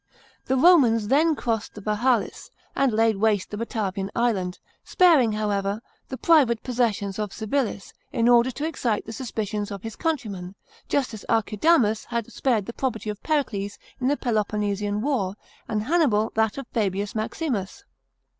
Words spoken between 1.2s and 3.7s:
crossed the Vahalis, and laid waste the